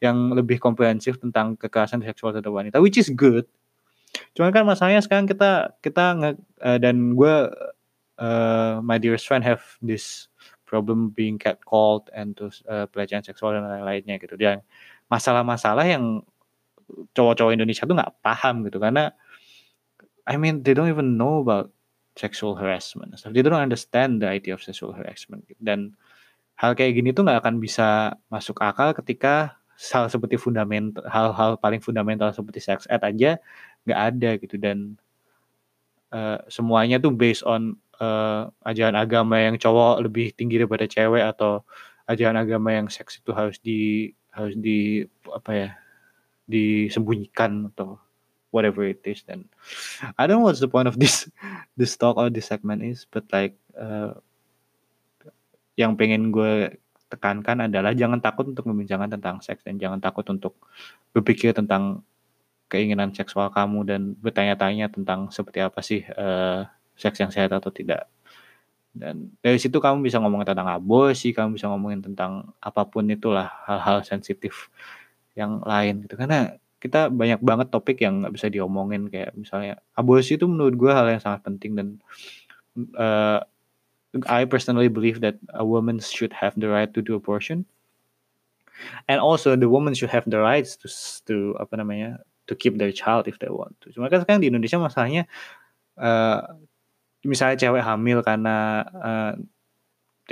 [0.02, 3.46] yang lebih komprehensif tentang kekerasan seksual terhadap wanita, which is good.
[4.34, 6.30] Cuman kan masalahnya sekarang kita kita nge,
[6.62, 7.34] uh, dan gue
[8.18, 10.28] uh, my dearest friend have this
[10.68, 14.36] problem being catcalled and terus uh, pelecehan seksual dan lain-lainnya gitu.
[14.36, 14.60] Dan
[15.08, 16.20] masalah-masalah yang
[17.16, 19.12] cowok-cowok Indonesia tuh nggak paham gitu karena
[20.24, 21.72] I mean they don't even know about
[22.18, 23.16] sexual harassment.
[23.16, 25.46] So they don't understand the idea of sexual harassment.
[25.62, 25.94] Dan
[26.58, 31.78] hal kayak gini tuh nggak akan bisa masuk akal ketika hal seperti fundamental hal-hal paling
[31.78, 33.38] fundamental seperti sex ed aja
[33.88, 34.60] nggak ada gitu.
[34.60, 35.00] Dan
[36.12, 41.64] uh, semuanya tuh based on uh, ajaran agama yang cowok lebih tinggi daripada cewek atau
[42.08, 45.70] ajaran agama yang seks itu harus di harus di apa ya
[46.48, 48.00] disembunyikan atau
[48.48, 49.20] whatever it is.
[49.28, 49.48] Then
[50.16, 51.28] I don't know what's the point of this
[51.76, 54.16] this talk or this segment is but like uh,
[55.78, 56.74] yang pengen gue
[57.08, 60.60] tekankan adalah jangan takut untuk membincangkan tentang seks dan jangan takut untuk
[61.16, 62.04] berpikir tentang
[62.68, 68.06] keinginan seksual kamu dan bertanya-tanya tentang seperti apa sih uh, seks yang sehat atau tidak.
[68.92, 73.48] Dan dari situ kamu bisa ngomongin tentang aborsi, kamu bisa ngomongin tentang apa pun itulah
[73.64, 74.68] hal-hal sensitif
[75.38, 76.18] yang lain gitu.
[76.18, 80.90] Karena kita banyak banget topik yang nggak bisa diomongin kayak misalnya aborsi itu menurut gue
[80.94, 81.88] hal yang sangat penting dan
[82.94, 83.42] uh,
[84.30, 87.68] I personally believe that a woman should have the right to do abortion,
[89.04, 90.88] and also the woman should have the rights to
[91.28, 93.92] to apa namanya to keep their child if they want to.
[93.92, 95.28] Cuma kan sekarang di Indonesia masalahnya
[96.00, 96.56] uh,
[97.22, 99.32] misalnya cewek hamil karena uh,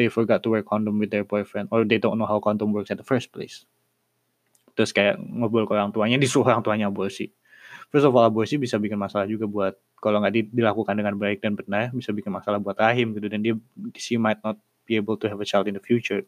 [0.00, 2.88] they forgot to wear condom with their boyfriend or they don't know how condom works
[2.88, 3.68] at the first place.
[4.76, 7.31] Terus kayak ngobrol ke orang tuanya disuruh orang tuanya aborsi.
[7.92, 11.57] First of all aborsi bisa bikin masalah juga buat kalau nggak dilakukan dengan baik dan
[11.57, 13.55] benar bisa bikin masalah buat rahim gitu dan dia
[13.96, 16.22] she might not be able to have a child in the future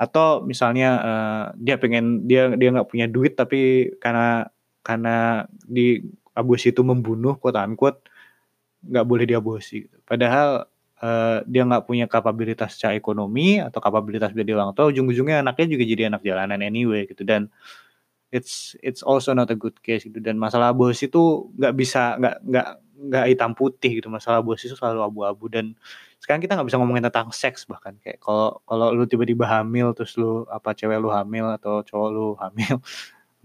[0.00, 4.48] atau misalnya uh, dia pengen dia dia nggak punya duit tapi karena
[4.80, 6.00] karena di
[6.32, 8.00] aborsi itu membunuh quote unquote
[8.80, 9.96] nggak boleh diaborsi gitu.
[10.08, 15.66] padahal uh, dia nggak punya kapabilitas secara ekonomi atau kapabilitas jadi orang tua ujung-ujungnya anaknya
[15.76, 17.24] juga jadi anak jalanan anyway gitu.
[17.24, 17.48] Dan
[18.30, 20.20] it's it's also not a good case gitu.
[20.22, 22.68] Dan masalah aborsi itu nggak bisa nggak nggak
[23.00, 24.08] nggak hitam putih gitu.
[24.12, 25.48] Masalah aborsi itu selalu abu-abu.
[25.50, 25.74] Dan
[26.20, 27.96] sekarang kita nggak bisa ngomongin tentang seks bahkan.
[28.04, 32.26] Kayak kalau kalau lu tiba-tiba hamil terus lu apa cewek lu hamil atau cowok lu
[32.38, 32.76] hamil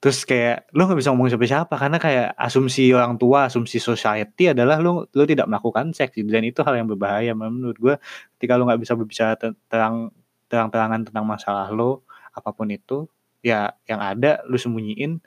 [0.00, 4.80] terus kayak lu nggak bisa ngomongin siapa-siapa karena kayak asumsi orang tua asumsi society adalah
[4.80, 6.16] lu lu tidak melakukan seks.
[6.24, 7.94] Dan itu hal yang berbahaya menurut gue
[8.40, 10.08] ketika lu nggak bisa berbicara tentang
[10.48, 13.04] terang-terangan tentang masalah lo apa pun itu
[13.44, 15.20] ya yang ada lu sembunyiin.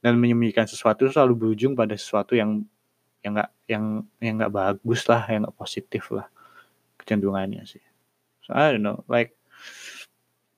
[0.00, 2.64] Dan menyembunyikan sesuatu selalu berujung pada sesuatu yang
[3.20, 3.84] yang nggak yang
[4.22, 6.30] yang nggak bagus lah yang nggak positif lah.
[7.02, 7.82] Kecenderungannya sih.
[8.46, 9.34] So I don't know like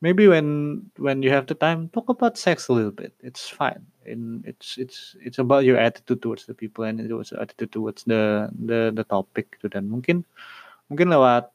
[0.03, 3.15] maybe when when you have the time talk about sex a little bit.
[3.23, 3.87] It's fine.
[4.03, 8.03] And it's it's it's about your attitude towards the people and it was attitude towards
[8.05, 10.27] the the the topic gitu dan mungkin
[10.91, 11.55] mungkin lewat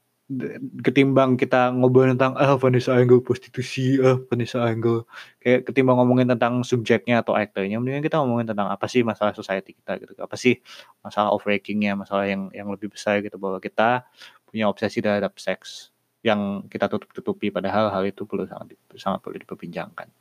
[0.83, 5.07] ketimbang kita ngobrol tentang ah Vanessa Angel prostitusi ah Vanessa Angel
[5.39, 9.75] kayak ketimbang ngomongin tentang subjeknya atau aktornya mendingan kita ngomongin tentang apa sih masalah society
[9.75, 10.15] kita gitu.
[10.19, 10.59] Apa sih
[11.03, 13.39] masalah overratingnya masalah yang yang lebih besar gitu.
[13.39, 14.07] Bahwa kita
[14.47, 15.95] punya obsesi terhadap seks
[16.27, 20.11] yang kita tutup tutupi padahal hal itu perlu sangat sangat perlu diperbincangkan.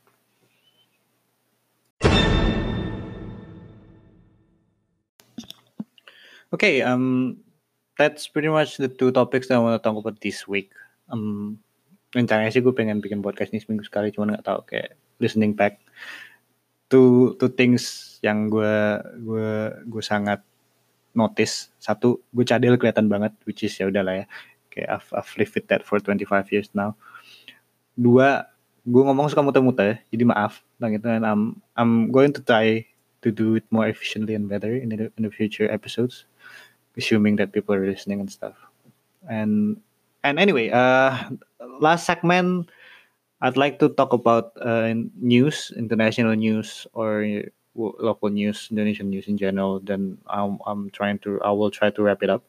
[6.54, 7.42] Oke, okay, um,
[7.98, 10.70] that's pretty much the two topics that I want to talk about this week.
[11.10, 11.58] Um,
[12.14, 15.82] rencananya sih gue pengen bikin podcast ini seminggu sekali, cuman nggak tahu kayak listening back
[16.86, 19.50] to to things yang gue gue
[19.90, 20.38] gue sangat
[21.18, 21.74] notice.
[21.82, 24.26] Satu, gue cadel kelihatan banget, which is ya udahlah ya.
[24.76, 26.94] Kayak I've, I've lived with that for 25 years now.
[27.96, 28.44] Dua,
[28.84, 30.60] gue ngomong suka muter-muter, jadi maaf.
[30.76, 32.84] Nah gitu, and I'm, I'm going to try
[33.24, 36.28] to do it more efficiently and better in the, in the future episodes
[36.96, 38.56] assuming that people are listening and stuff.
[39.28, 39.80] And
[40.24, 41.30] and anyway, uh,
[41.80, 42.70] last segment,
[43.40, 47.44] I'd like to talk about uh, news, international news or
[47.76, 49.80] local news, Indonesian news in general.
[49.80, 52.42] Then I'm I'm trying to I will try to wrap it up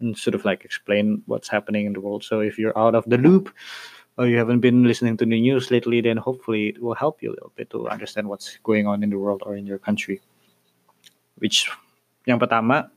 [0.00, 2.24] and sort of like explain what's happening in the world.
[2.24, 3.50] So if you're out of the loop
[4.16, 7.30] or you haven't been listening to the news lately, then hopefully it will help you
[7.30, 10.20] a little bit to understand what's going on in the world or in your country.
[11.38, 11.70] Which
[12.26, 12.92] yang pertama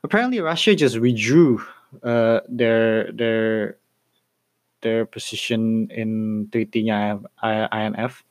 [0.00, 1.60] apparently Russia just withdrew
[2.00, 3.76] uh, their their
[4.80, 7.20] their position in treaty-nya
[7.68, 8.24] INF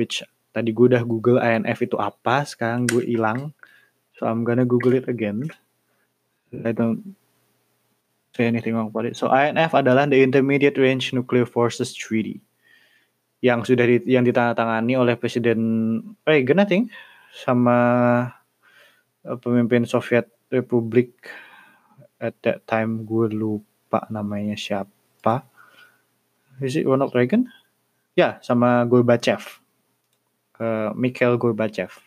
[0.00, 0.24] which
[0.56, 3.52] tadi gue udah google INF itu apa sekarang gue hilang
[4.16, 5.50] so I'm gonna google it again
[6.52, 7.16] I don't
[8.34, 9.16] say anything wrong about it.
[9.16, 12.42] So INF adalah the Intermediate Range Nuclear Forces Treaty
[13.44, 16.84] yang sudah di, yang ditandatangani oleh Presiden Reagan I think
[17.32, 17.76] sama
[19.24, 21.14] uh, pemimpin Soviet republik
[22.20, 23.06] at that time.
[23.08, 25.46] Gue lupa namanya siapa.
[26.62, 27.48] Is it Ronald Reagan?
[28.14, 29.62] Ya sama Gorbachev.
[30.54, 32.03] Uh, Mikhail Gorbachev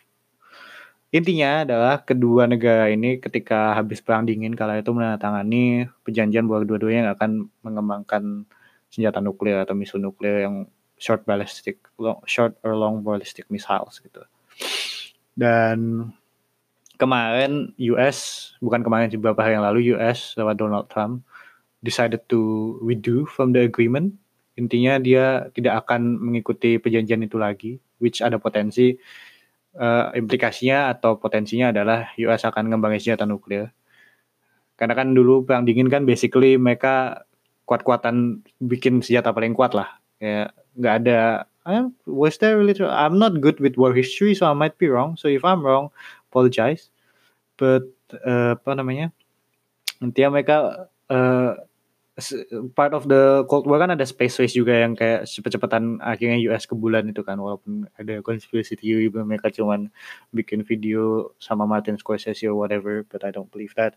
[1.08, 7.16] intinya adalah kedua negara ini ketika habis perang dingin kala itu menandatangani perjanjian bahwa dua-duanya
[7.16, 8.44] akan mengembangkan
[8.92, 10.68] senjata nuklir atau misil nuklir yang
[11.00, 14.20] short ballistic long, short or long ballistic missiles gitu
[15.38, 16.10] dan
[16.98, 21.22] kemarin US bukan kemarin beberapa hari yang lalu US lewat Donald Trump
[21.80, 24.18] decided to withdraw from the agreement.
[24.58, 28.98] Intinya dia tidak akan mengikuti perjanjian itu lagi, which ada potensi
[29.76, 33.68] uh, implikasinya atau potensinya adalah US akan ngembangin senjata nuklir.
[34.78, 37.26] Karena kan dulu perang dingin kan basically mereka
[37.68, 40.00] kuat-kuatan bikin senjata paling kuat lah.
[40.22, 41.18] Ya nggak ada
[42.08, 45.20] was there really I'm not good with war history so I might be wrong.
[45.20, 45.92] So if I'm wrong,
[46.30, 46.88] apologize
[47.58, 47.84] but
[48.24, 49.10] uh, apa namanya
[49.98, 51.58] intinya mereka uh,
[52.74, 56.66] part of the Cold War kan ada space race juga yang kayak cepet-cepetan akhirnya US
[56.66, 59.86] ke bulan itu kan walaupun ada conspiracy theory mereka cuman
[60.34, 63.94] bikin video sama Martin Scorsese or whatever but I don't believe that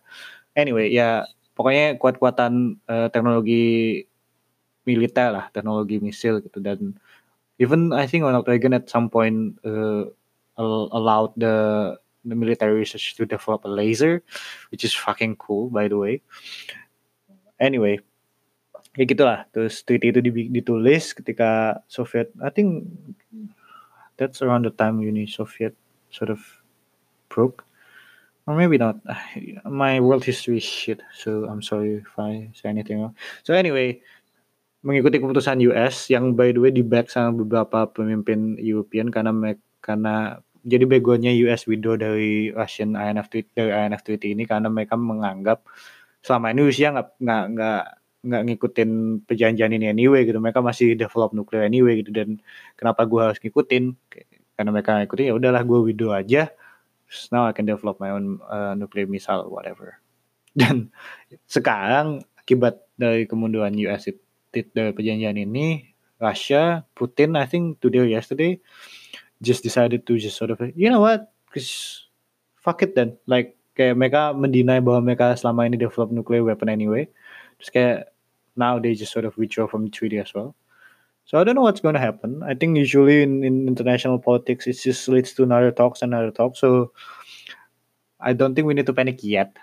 [0.54, 1.26] anyway ya
[1.58, 4.06] pokoknya kuat-kuatan uh, teknologi
[4.86, 6.94] militer lah teknologi misil gitu dan
[7.58, 10.10] even I think Ronald Reagan at some point uh,
[10.62, 14.22] al- allowed the the military research to develop a laser,
[14.70, 16.22] which is fucking cool by the way.
[17.62, 18.02] Anyway,
[18.96, 19.48] ya gitulah.
[19.56, 20.20] Terus tweet itu
[20.52, 22.88] ditulis ketika Soviet, I think
[24.20, 25.76] that's around the time Uni Soviet
[26.12, 26.44] sort of
[27.32, 27.64] broke,
[28.46, 29.00] or maybe not.
[29.66, 33.16] My world history is shit, so I'm sorry if I say anything wrong.
[33.48, 34.04] So anyway,
[34.84, 39.32] mengikuti keputusan US yang by the way di back sama beberapa pemimpin European karena
[39.80, 44.94] karena jadi begonya US withdraw dari Russian INF Treaty dari INF Treaty ini karena mereka
[44.98, 45.66] menganggap
[46.22, 47.84] selama ini Rusia nggak nggak nggak
[48.22, 48.90] nggak ngikutin
[49.26, 50.38] perjanjian ini anyway gitu.
[50.38, 52.14] Mereka masih develop nuklir anyway gitu.
[52.14, 52.38] Dan
[52.78, 53.98] kenapa gue harus ngikutin?
[54.54, 56.54] Karena mereka ngikutin ya udahlah gue withdraw aja.
[57.10, 60.00] Terus now I can develop my own uh, nuclear missile whatever.
[60.60, 60.94] Dan
[61.50, 68.10] sekarang akibat dari kemunduran US it- dari perjanjian ini Russia Putin I think today or
[68.10, 68.60] yesterday
[69.42, 71.34] just decided to just sort of you know what?
[71.50, 72.06] Cause
[72.62, 73.18] fuck it then.
[73.26, 77.10] Like kayak mereka mendinai bahwa mereka selama ini develop nuclear weapon anyway.
[77.58, 77.98] Terus kayak
[78.56, 80.56] now they just sort of withdraw from the treaty as well.
[81.26, 82.44] So I don't know what's going to happen.
[82.44, 86.32] I think usually in, in international politics it just leads to another talks and another
[86.32, 86.92] talk so
[88.20, 89.56] I don't think we need to panic yet.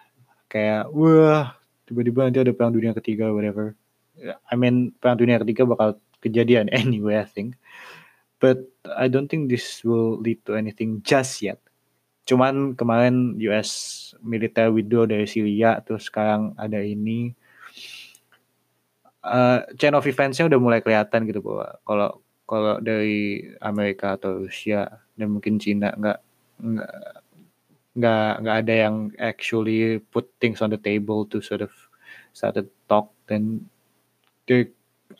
[0.49, 1.55] Kayak wah
[1.87, 3.77] tiba-tiba nanti ada perang dunia ketiga whatever.
[4.49, 7.55] I mean perang dunia ketiga bakal kejadian anyway I think.
[8.39, 11.59] But I don't think this will lead to anything just yet.
[12.25, 17.35] Cuman kemarin US militer withdraw dari Syria terus sekarang ada ini
[19.25, 22.11] uh, chain of events-nya udah mulai kelihatan gitu bahwa kalau
[22.49, 26.19] kalau dari Amerika atau Rusia dan mungkin Cina nggak
[27.99, 31.71] nggak nggak ada yang actually put things on the table to sort of
[32.33, 33.67] start to talk then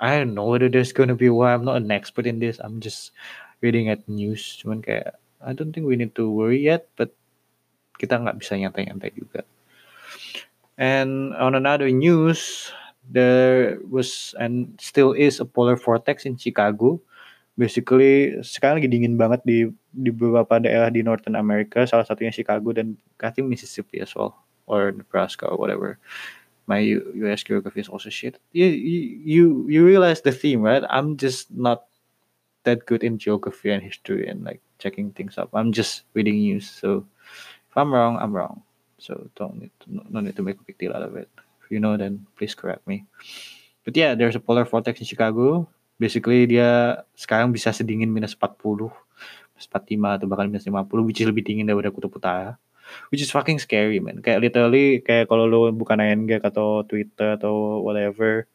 [0.01, 2.61] I don't know whether there's gonna be war I'm not an expert in this.
[2.61, 3.13] I'm just
[3.61, 4.57] reading at news.
[4.63, 7.13] Cuman kayak I don't think we need to worry yet but
[8.01, 9.45] kita nggak bisa nyantai-nyantai juga.
[10.79, 12.71] And on another news
[13.09, 17.01] there was and still is a polar vortex in Chicago.
[17.59, 22.71] Basically sekarang lagi dingin banget di di beberapa daerah di Northern America salah satunya Chicago
[22.71, 24.39] dan I Mississippi as well
[24.71, 25.99] or Nebraska or whatever.
[26.69, 26.85] My
[27.25, 28.37] US geography is also shit.
[28.53, 30.85] You, you you realize the theme right?
[30.87, 31.89] I'm just not
[32.69, 35.51] that good in geography and history and like checking things up.
[35.57, 37.09] I'm just reading news so
[37.73, 38.63] if I'm wrong I'm wrong.
[38.99, 41.31] So don't need to, no, need to make a big deal out of it
[41.69, 43.05] you know then please correct me.
[43.85, 45.69] But yeah there's a polar vortex in Chicago.
[45.99, 48.91] Basically dia sekarang bisa sedingin minus 40
[49.59, 52.55] minus 45 atau bahkan minus 50 which is lebih dingin daripada kutub utara.
[53.13, 54.25] Which is fucking scary man.
[54.25, 58.49] Kayak literally kayak kalau lo bukan ANG atau Twitter atau whatever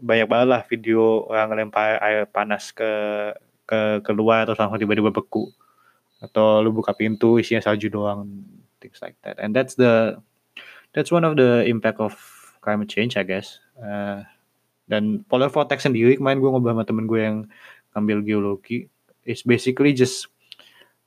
[0.00, 2.90] banyak banget lah video orang lempar air panas ke
[3.64, 5.48] ke keluar terus langsung tiba-tiba beku.
[6.20, 8.28] Atau lu buka pintu isinya salju doang
[8.80, 9.40] things like that.
[9.40, 10.20] And that's the
[10.94, 12.14] that's one of the impact of
[12.62, 13.60] climate change I guess.
[13.76, 14.24] Uh,
[14.88, 17.38] dan polar vortex sendiri kemarin gue ngobrol sama temen gue yang
[17.96, 18.84] ngambil geologi
[19.24, 20.28] it's basically just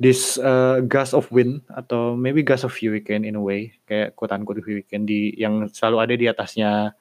[0.02, 4.34] this uh, gust of wind atau maybe gust of hurricane in a way kayak quote
[4.34, 6.93] unquote hurricane di yang selalu ada di atasnya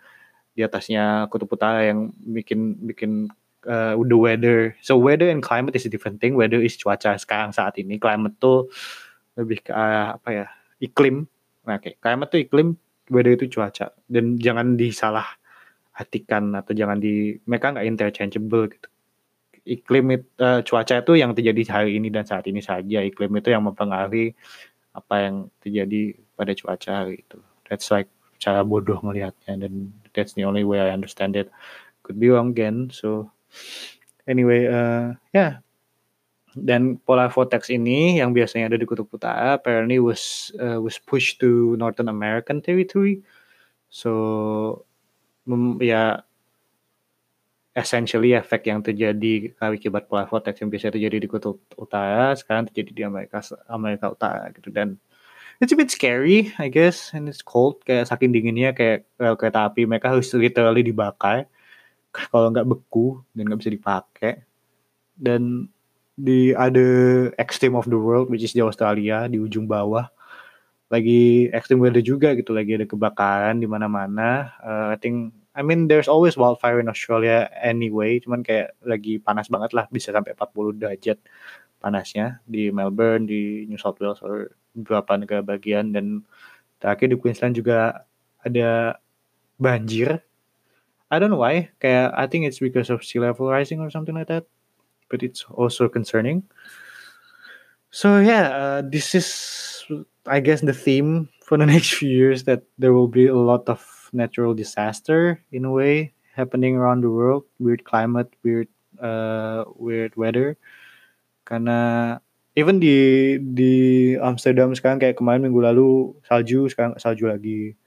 [0.56, 3.28] di atasnya kutub utara yang bikin bikin
[3.68, 4.72] uh, the weather.
[4.80, 6.32] So weather and climate is a different thing.
[6.32, 8.00] Weather is cuaca sekarang saat ini.
[8.00, 8.72] Climate tuh
[9.36, 10.46] lebih ke arah apa ya
[10.80, 11.28] iklim
[11.66, 11.98] nah, okay.
[11.98, 12.68] climate tuh iklim
[13.10, 15.26] weather itu cuaca dan jangan disalah
[15.96, 18.88] artikan atau jangan di mereka nggak interchangeable gitu
[19.66, 23.50] iklim it, uh, cuaca itu yang terjadi hari ini dan saat ini saja iklim itu
[23.50, 24.32] yang mempengaruhi
[24.94, 28.06] apa yang terjadi pada cuaca hari itu that's like
[28.38, 31.50] cara bodoh melihatnya dan that's the only way I understand it
[32.06, 33.32] could be wrong again so
[34.30, 35.52] anyway uh, ya yeah.
[36.56, 41.36] Dan polar vortex ini yang biasanya ada di kutub utara apparently was uh, was pushed
[41.36, 43.20] to Northern American territory.
[43.92, 44.88] So
[45.44, 46.24] mem, ya
[47.76, 52.90] essentially efek yang terjadi akibat polar vortex yang biasa terjadi di kutub utara sekarang terjadi
[52.96, 54.72] di Amerika Amerika Utara gitu.
[54.72, 54.96] Dan
[55.60, 57.84] it's a bit scary I guess and it's cold.
[57.84, 61.44] Kayak saking dinginnya kayak rel kereta api mereka harus literally dibakar.
[62.16, 64.40] Kalau nggak beku dan nggak bisa dipakai.
[65.20, 65.68] Dan
[66.16, 66.86] di ada
[67.36, 70.08] extreme of the world which is di Australia di ujung bawah.
[70.88, 74.56] Lagi extreme weather juga gitu lagi ada kebakaran di mana-mana.
[74.64, 79.52] Uh, I think I mean there's always wildfire in Australia anyway cuman kayak lagi panas
[79.52, 81.18] banget lah bisa sampai 40 derajat
[81.84, 85.92] panasnya di Melbourne di New South Wales or beberapa negara bagian.
[85.92, 86.24] Dan
[86.80, 88.08] terakhir di Queensland juga
[88.40, 88.96] ada
[89.60, 90.24] banjir.
[91.12, 94.16] I don't know why kayak I think it's because of sea level rising or something
[94.16, 94.48] like that
[95.08, 96.42] but it's also concerning
[97.96, 99.32] So yeah, uh, this is
[100.28, 103.64] I guess the theme for the next few years that there will be a lot
[103.72, 103.80] of
[104.12, 108.68] natural disaster in a way happening around the world, weird climate, weird
[109.00, 110.60] uh, weird weather.
[111.48, 112.20] Karena
[112.52, 113.74] even di di
[114.20, 117.80] Amsterdam sekarang kayak kemarin minggu lalu salju, sekarang salju lagi.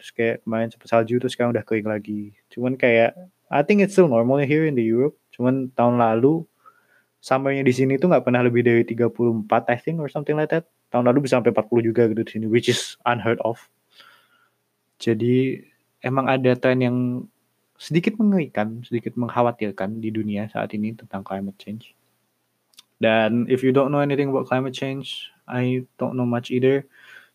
[0.00, 2.32] Terus kayak kemarin sempat salju terus sekarang udah kering lagi.
[2.48, 3.12] Cuman kayak
[3.52, 5.20] I think it's still normal here in the Europe.
[5.36, 6.48] Cuman tahun lalu
[7.20, 10.64] summernya di sini tuh nggak pernah lebih dari 34 I think or something like that.
[10.90, 13.60] Tahun lalu bisa sampai 40 juga gitu di sini which is unheard of.
[15.00, 15.60] Jadi
[16.00, 16.96] emang ada tren yang
[17.80, 21.96] sedikit mengerikan, sedikit mengkhawatirkan di dunia saat ini tentang climate change.
[23.00, 26.84] Dan if you don't know anything about climate change, I don't know much either.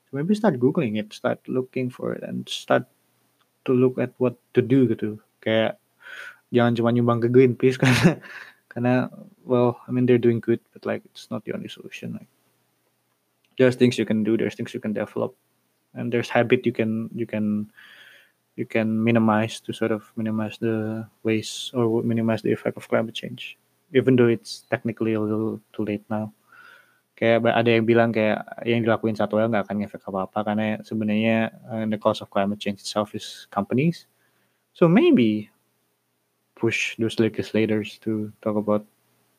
[0.06, 2.86] So maybe start googling it, start looking for it, and start
[3.66, 5.18] to look at what to do gitu.
[5.42, 5.82] Kayak
[6.54, 8.22] jangan cuma nyumbang ke Greenpeace karena
[8.76, 9.10] karena
[9.48, 12.20] well, I mean they're doing good, but like it's not the only solution.
[12.20, 12.28] Like
[13.58, 15.34] there's things you can do, there's things you can develop,
[15.96, 17.72] and there's habit you can you can
[18.60, 23.16] you can minimize to sort of minimize the waste or minimize the effect of climate
[23.16, 23.58] change
[23.94, 26.36] even though it's technically a little too late now.
[27.16, 31.88] Kayak ada yang bilang kayak yang dilakuin satu nggak akan ngefek apa-apa karena sebenarnya uh,
[31.88, 34.04] the cause of climate change itself is companies.
[34.76, 35.48] So maybe
[36.56, 38.86] push those legislators to talk about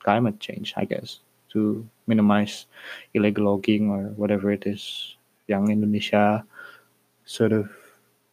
[0.01, 2.67] climate change, I guess, to minimize
[3.15, 6.45] illegal logging or whatever it is young Indonesia
[7.25, 7.71] sort of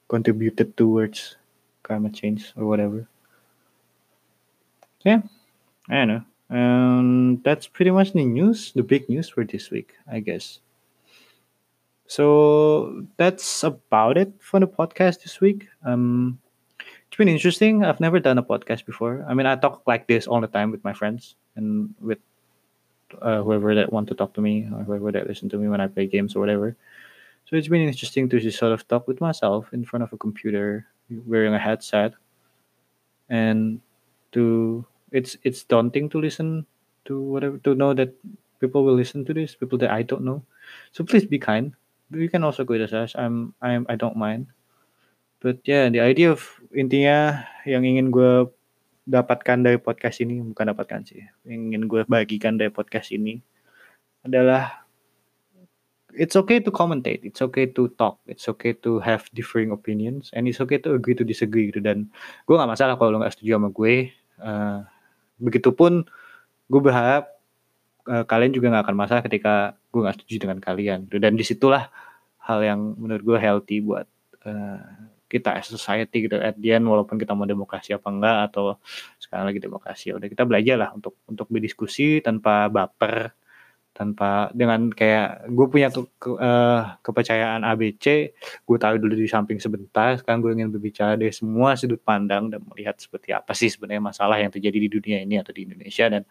[0.08, 1.38] contributed towards
[1.82, 3.08] climate change or whatever.
[5.06, 5.22] Yeah,
[5.90, 6.24] I don't know.
[6.50, 10.60] Um, that's pretty much the news, the big news for this week, I guess.
[12.08, 15.68] So that's about it for the podcast this week.
[15.84, 16.40] Um,
[17.14, 17.86] it's been interesting.
[17.86, 19.24] I've never done a podcast before.
[19.30, 22.18] I mean, I talk like this all the time with my friends and with
[23.22, 25.80] uh, whoever that want to talk to me or whoever that listen to me when
[25.80, 26.76] I play games or whatever.
[27.46, 30.18] So it's been interesting to just sort of talk with myself in front of a
[30.18, 30.88] computer,
[31.28, 32.14] wearing a headset,
[33.30, 33.80] and
[34.32, 36.66] to it's it's daunting to listen
[37.06, 38.10] to whatever to know that
[38.60, 40.42] people will listen to this, people that I don't know.
[40.94, 41.74] So please be kind.
[42.10, 43.14] You can also criticize.
[43.14, 44.48] I'm I'm I don't mind.
[45.44, 48.48] But yeah, the idea of intinya yang ingin gue
[49.04, 53.44] dapatkan dari podcast ini bukan dapatkan sih, yang ingin gue bagikan dari podcast ini
[54.24, 54.88] adalah
[56.16, 60.48] it's okay to commentate, it's okay to talk, it's okay to have differing opinions, and
[60.48, 61.84] it's okay to agree to disagree gitu.
[61.84, 62.08] Dan
[62.48, 64.16] gue nggak masalah kalau lo nggak setuju sama gue.
[64.40, 64.88] Uh,
[65.44, 66.08] begitupun
[66.72, 67.28] gue berharap
[68.08, 71.20] uh, kalian juga nggak akan masalah ketika gue nggak setuju dengan kalian gitu.
[71.20, 71.92] dan di situlah
[72.44, 74.08] hal yang menurut gue healthy buat
[74.48, 74.82] uh,
[75.34, 78.78] kita as society gitu at the end walaupun kita mau demokrasi apa enggak atau
[79.18, 83.34] sekarang lagi demokrasi ya udah kita belajar lah untuk untuk berdiskusi tanpa baper
[83.94, 88.34] tanpa dengan kayak gue punya ke, ke, uh, kepercayaan ABC
[88.66, 92.66] gue tahu dulu di samping sebentar sekarang gue ingin berbicara dari semua sudut pandang dan
[92.74, 96.26] melihat seperti apa sih sebenarnya masalah yang terjadi di dunia ini atau di Indonesia dan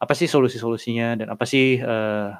[0.00, 2.32] apa sih solusi-solusinya dan apa sih uh,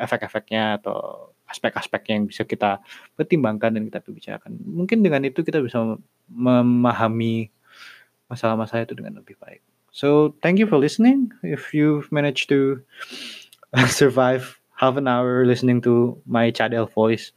[0.00, 2.80] efek-efeknya atau aspek-aspek yang bisa kita
[3.14, 5.78] pertimbangkan dan kita bicarakan mungkin dengan itu kita bisa
[6.30, 7.52] memahami
[8.32, 9.60] masalah-masalah itu dengan lebih baik
[9.92, 12.80] so thank you for listening if you've managed to
[13.90, 17.32] survive half an hour listening to my Chadel voice,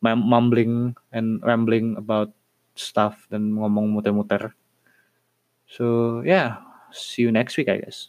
[0.00, 2.32] my mumbling and rambling about
[2.72, 4.56] stuff dan ngomong muter-muter.
[5.68, 8.08] So yeah, see you next week, I guess.